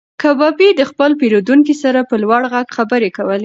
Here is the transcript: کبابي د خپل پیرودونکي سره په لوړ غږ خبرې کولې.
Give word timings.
کبابي 0.21 0.69
د 0.79 0.81
خپل 0.91 1.11
پیرودونکي 1.21 1.75
سره 1.83 1.99
په 2.09 2.15
لوړ 2.23 2.41
غږ 2.53 2.67
خبرې 2.77 3.09
کولې. 3.17 3.39